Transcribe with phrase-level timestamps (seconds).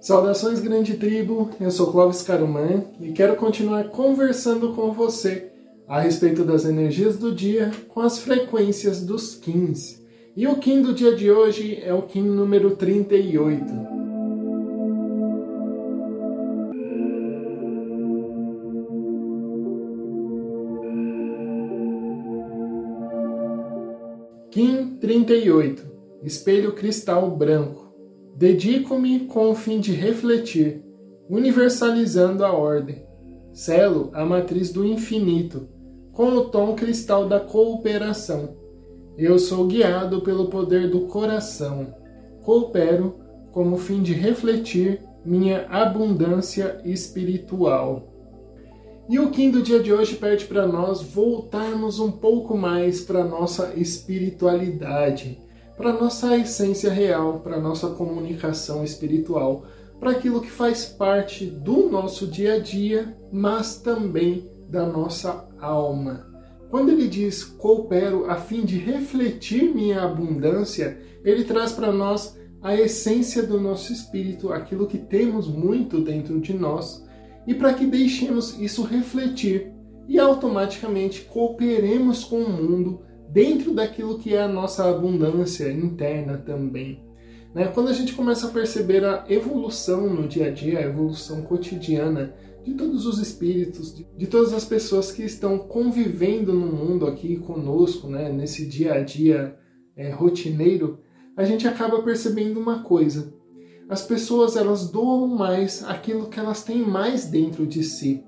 [0.00, 1.50] Saudações, grande tribo.
[1.60, 5.50] Eu sou Clóvis Caruman e quero continuar conversando com você
[5.86, 10.00] a respeito das energias do dia com as frequências dos Kins.
[10.34, 13.64] E o Kim do dia de hoje é o Kim número 38.
[24.50, 25.86] Kim 38
[26.22, 27.89] Espelho cristal branco
[28.36, 30.82] Dedico-me com o fim de refletir,
[31.28, 33.04] universalizando a ordem.
[33.52, 35.68] Selo a matriz do infinito,
[36.12, 38.56] com o tom cristal da cooperação.
[39.18, 41.94] Eu sou guiado pelo poder do coração.
[42.42, 43.16] Coopero
[43.52, 48.08] como fim de refletir minha abundância espiritual.
[49.08, 53.24] E o Kim do dia de hoje pede para nós voltarmos um pouco mais para
[53.24, 55.38] nossa espiritualidade
[55.80, 59.64] para nossa essência real, para nossa comunicação espiritual,
[59.98, 66.26] para aquilo que faz parte do nosso dia a dia, mas também da nossa alma.
[66.68, 72.76] Quando ele diz coopero a fim de refletir minha abundância, ele traz para nós a
[72.76, 77.02] essência do nosso espírito, aquilo que temos muito dentro de nós,
[77.46, 79.72] e para que deixemos isso refletir
[80.06, 83.00] e automaticamente cooperemos com o mundo
[83.32, 87.04] dentro daquilo que é a nossa abundância interna também.
[87.54, 87.66] Né?
[87.68, 92.34] Quando a gente começa a perceber a evolução no dia a dia, a evolução cotidiana
[92.62, 97.36] de todos os espíritos, de, de todas as pessoas que estão convivendo no mundo aqui
[97.36, 98.30] conosco, né?
[98.30, 99.56] nesse dia a dia
[99.96, 101.00] é, rotineiro,
[101.36, 103.34] a gente acaba percebendo uma coisa.
[103.88, 108.24] As pessoas elas doam mais aquilo que elas têm mais dentro de si.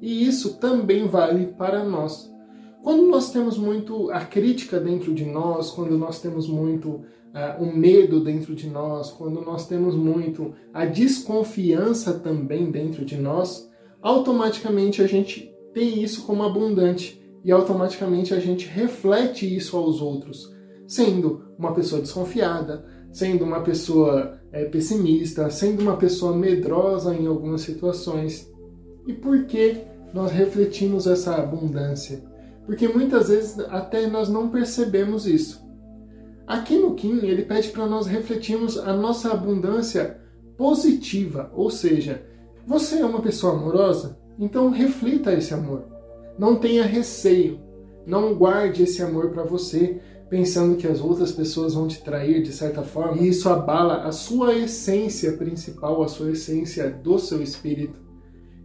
[0.00, 2.31] E isso também vale para nós.
[2.82, 7.76] Quando nós temos muito a crítica dentro de nós, quando nós temos muito uh, o
[7.76, 13.70] medo dentro de nós, quando nós temos muito a desconfiança também dentro de nós,
[14.02, 20.52] automaticamente a gente tem isso como abundante e automaticamente a gente reflete isso aos outros,
[20.88, 27.60] sendo uma pessoa desconfiada, sendo uma pessoa é, pessimista, sendo uma pessoa medrosa em algumas
[27.60, 28.50] situações.
[29.06, 29.76] E por que
[30.12, 32.31] nós refletimos essa abundância?
[32.66, 35.62] Porque muitas vezes até nós não percebemos isso.
[36.46, 40.20] Aqui no Kim, ele pede para nós refletirmos a nossa abundância
[40.56, 42.22] positiva, ou seja,
[42.66, 44.18] você é uma pessoa amorosa?
[44.38, 45.84] Então reflita esse amor.
[46.38, 47.60] Não tenha receio.
[48.06, 52.52] Não guarde esse amor para você, pensando que as outras pessoas vão te trair de
[52.52, 58.00] certa forma, e isso abala a sua essência principal, a sua essência do seu espírito.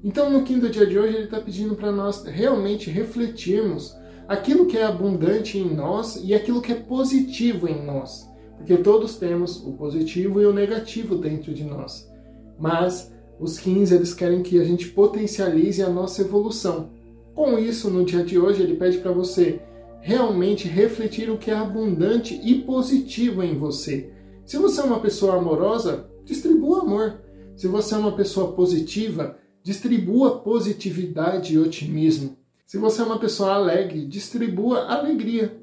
[0.04, 3.96] Então, no quinto dia de hoje, ele está pedindo para nós realmente refletirmos
[4.28, 8.28] aquilo que é abundante em nós e aquilo que é positivo em nós.
[8.58, 12.12] Porque todos temos o positivo e o negativo dentro de nós.
[12.60, 16.90] Mas os 15 eles querem que a gente potencialize a nossa evolução.
[17.34, 19.62] Com isso, no dia de hoje, ele pede para você
[20.02, 24.12] realmente refletir o que é abundante e positivo em você.
[24.46, 27.22] Se você é uma pessoa amorosa, distribua amor.
[27.56, 32.38] Se você é uma pessoa positiva, Distribua positividade e otimismo.
[32.66, 35.62] Se você é uma pessoa alegre, distribua alegria.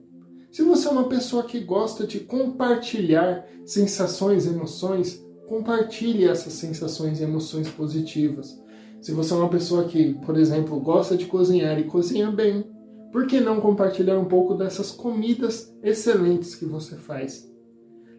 [0.52, 7.22] Se você é uma pessoa que gosta de compartilhar sensações, emoções, compartilhe essas sensações e
[7.22, 8.62] emoções positivas.
[9.00, 12.62] Se você é uma pessoa que, por exemplo, gosta de cozinhar e cozinha bem,
[13.10, 17.50] por que não compartilhar um pouco dessas comidas excelentes que você faz?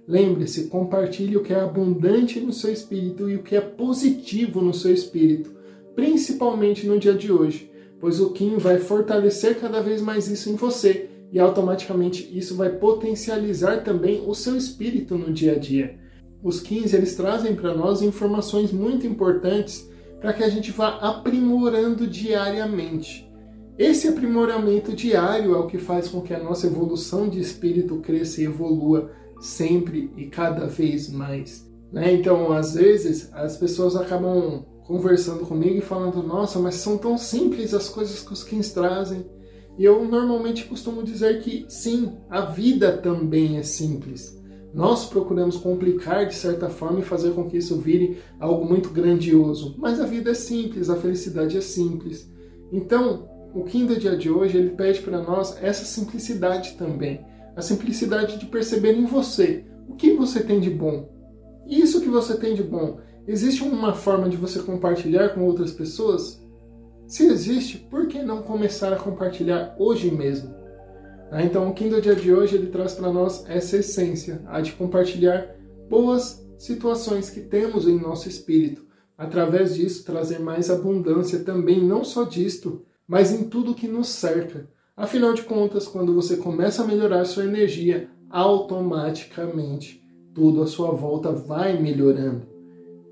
[0.07, 4.74] Lembre-se, compartilhe o que é abundante no seu espírito e o que é positivo no
[4.74, 5.55] seu espírito
[5.95, 10.56] principalmente no dia de hoje, pois o Kim vai fortalecer cada vez mais isso em
[10.56, 15.97] você e automaticamente isso vai potencializar também o seu espírito no dia a dia.
[16.44, 19.89] Os Kins eles trazem para nós informações muito importantes
[20.22, 23.29] para que a gente vá aprimorando diariamente.
[23.77, 28.41] Esse aprimoramento diário é o que faz com que a nossa evolução de espírito cresça
[28.41, 31.69] e evolua sempre e cada vez mais.
[31.91, 32.13] Né?
[32.13, 37.74] Então, às vezes, as pessoas acabam conversando comigo e falando: Nossa, mas são tão simples
[37.74, 39.26] as coisas que os Kins trazem.
[39.78, 44.42] E eu normalmente costumo dizer que sim, a vida também é simples.
[44.74, 49.76] Nós procuramos complicar de certa forma e fazer com que isso vire algo muito grandioso.
[49.78, 52.30] Mas a vida é simples, a felicidade é simples.
[52.72, 57.26] Então, o Kim do dia de hoje ele pede para nós essa simplicidade também.
[57.56, 61.10] A simplicidade de perceber em você o que você tem de bom.
[61.68, 66.39] Isso que você tem de bom Existe uma forma de você compartilhar com outras pessoas?
[67.07, 70.54] Se existe, por que não começar a compartilhar hoje mesmo?
[71.31, 74.74] Ah, então, o Kindle dia de hoje ele traz para nós essa essência, a de
[74.74, 75.56] compartilhar
[75.89, 78.86] boas situações que temos em nosso espírito.
[79.18, 84.69] Através disso, trazer mais abundância também, não só disto, mas em tudo que nos cerca.
[84.95, 91.31] Afinal de contas, quando você começa a melhorar sua energia, automaticamente tudo à sua volta
[91.31, 92.55] vai melhorando.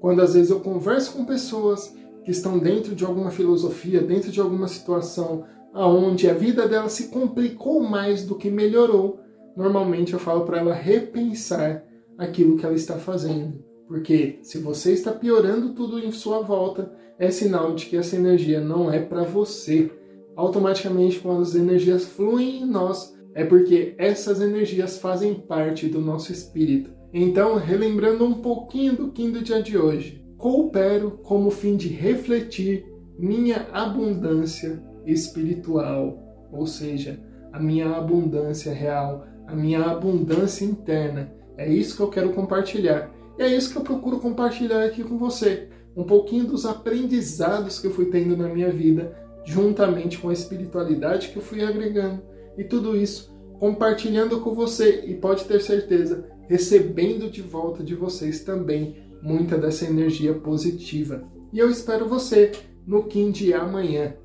[0.04, 1.96] Quando às vezes eu converso com pessoas
[2.26, 7.08] que estão dentro de alguma filosofia, dentro de alguma situação aonde a vida dela se
[7.08, 9.22] complicou mais do que melhorou,
[9.56, 11.86] normalmente eu falo para ela repensar
[12.18, 13.64] aquilo que ela está fazendo.
[13.88, 18.60] Porque se você está piorando tudo em sua volta, é sinal de que essa energia
[18.60, 19.90] não é para você.
[20.36, 26.34] Automaticamente, quando as energias fluem em nós, é porque essas energias fazem parte do nosso
[26.34, 26.92] espírito.
[27.14, 32.86] Então, relembrando um pouquinho do Kim do dia de hoje, coopero como fim de refletir
[33.20, 36.18] minha abundância espiritual,
[36.52, 37.20] ou seja,
[37.52, 41.32] a minha abundância real, a minha abundância interna.
[41.56, 43.12] É isso que eu quero compartilhar.
[43.38, 45.70] E é isso que eu procuro compartilhar aqui com você.
[45.96, 49.16] Um pouquinho dos aprendizados que eu fui tendo na minha vida,
[49.46, 52.24] juntamente com a espiritualidade que eu fui agregando.
[52.58, 55.06] E tudo isso compartilhando com você.
[55.06, 61.24] E pode ter certeza, recebendo de volta de vocês também muita dessa energia positiva.
[61.52, 62.52] E eu espero você
[62.86, 64.16] no Kim de amanhã.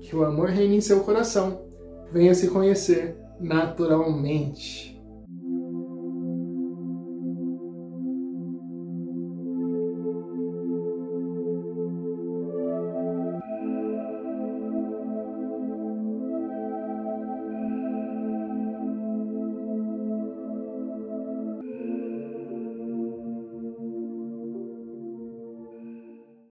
[0.00, 1.66] Que o amor reine em seu coração.
[2.12, 4.95] Venha se conhecer naturalmente.